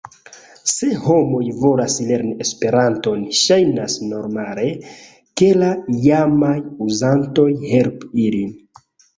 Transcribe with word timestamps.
Se 0.69 0.87
homoj 1.01 1.41
volas 1.57 1.97
lerni 2.11 2.31
Esperanton, 2.45 3.21
ŝajnas 3.41 3.99
normale, 4.15 4.65
ke 5.43 5.51
la 5.61 5.71
jamaj 6.09 6.57
uzantoj 6.89 7.49
helpu 7.69 8.11
ilin. 8.27 8.51